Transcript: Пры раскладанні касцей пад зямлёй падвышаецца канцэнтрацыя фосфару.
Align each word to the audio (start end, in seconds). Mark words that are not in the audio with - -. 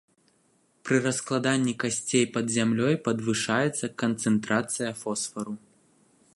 Пры 0.87 0.95
раскладанні 1.05 1.73
касцей 1.83 2.25
пад 2.37 2.45
зямлёй 2.55 2.95
падвышаецца 3.09 3.85
канцэнтрацыя 4.05 4.91
фосфару. 5.03 5.53